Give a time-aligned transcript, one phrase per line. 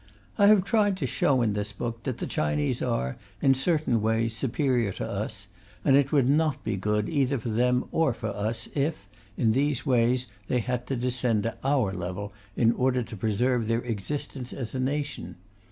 [0.35, 4.35] I have tried to show in this book that the Chinese are, in certain ways,
[4.35, 5.45] superior to us,
[5.85, 9.85] and it would not be good either for them or for us if, in these
[9.85, 14.73] ways, they had to descend to our level in order to preserve their existence as
[14.73, 15.35] a nation.